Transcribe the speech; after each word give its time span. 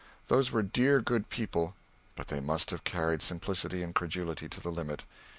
Those 0.29 0.51
were 0.51 0.63
dear 0.63 0.99
good 0.99 1.29
people, 1.29 1.75
but 2.15 2.29
they 2.29 2.39
must 2.39 2.71
have 2.71 2.83
carried 2.83 3.21
simplicity 3.21 3.83
and 3.83 3.93
credulity 3.93 4.49
to 4.49 4.59
the 4.59 4.71
limit. 4.71 5.05